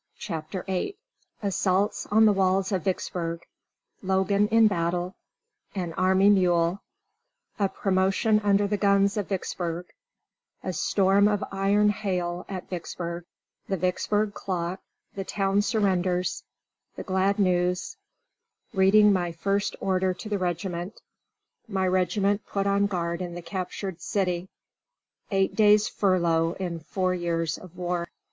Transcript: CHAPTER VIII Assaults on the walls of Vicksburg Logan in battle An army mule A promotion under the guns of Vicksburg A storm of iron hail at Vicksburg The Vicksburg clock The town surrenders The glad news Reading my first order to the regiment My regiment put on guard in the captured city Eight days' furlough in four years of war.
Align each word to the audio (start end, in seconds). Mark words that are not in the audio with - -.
CHAPTER 0.17 0.63
VIII 0.63 0.97
Assaults 1.43 2.07
on 2.07 2.25
the 2.25 2.33
walls 2.33 2.71
of 2.71 2.85
Vicksburg 2.85 3.43
Logan 4.01 4.47
in 4.47 4.65
battle 4.67 5.13
An 5.75 5.93
army 5.93 6.27
mule 6.27 6.81
A 7.59 7.69
promotion 7.69 8.39
under 8.39 8.65
the 8.65 8.77
guns 8.77 9.15
of 9.15 9.27
Vicksburg 9.27 9.85
A 10.63 10.73
storm 10.73 11.27
of 11.27 11.43
iron 11.51 11.89
hail 11.89 12.47
at 12.49 12.67
Vicksburg 12.67 13.25
The 13.69 13.77
Vicksburg 13.77 14.33
clock 14.33 14.81
The 15.13 15.23
town 15.23 15.61
surrenders 15.61 16.45
The 16.95 17.03
glad 17.03 17.37
news 17.37 17.95
Reading 18.73 19.13
my 19.13 19.31
first 19.31 19.75
order 19.79 20.15
to 20.15 20.27
the 20.29 20.39
regiment 20.39 20.99
My 21.67 21.87
regiment 21.87 22.43
put 22.47 22.65
on 22.65 22.87
guard 22.87 23.21
in 23.21 23.35
the 23.35 23.43
captured 23.43 24.01
city 24.01 24.49
Eight 25.29 25.55
days' 25.55 25.87
furlough 25.87 26.53
in 26.53 26.79
four 26.79 27.13
years 27.13 27.59
of 27.59 27.77
war. 27.77 28.07